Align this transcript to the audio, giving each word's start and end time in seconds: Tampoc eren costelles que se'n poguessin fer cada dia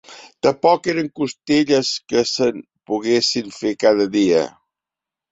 Tampoc 0.45 0.87
eren 0.93 1.09
costelles 1.19 1.91
que 2.13 2.23
se'n 2.29 2.57
poguessin 2.91 3.53
fer 3.59 3.75
cada 3.85 4.07
dia 4.17 4.41